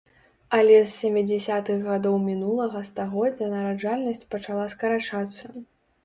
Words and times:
Але 0.59 0.75
з 0.83 0.91
сямідзясятых 0.99 1.83
гадоў 1.89 2.15
мінулага 2.29 2.81
стагоддзя 2.91 3.49
нараджальнасць 3.51 4.25
пачала 4.37 4.65
скарачацца. 4.75 5.45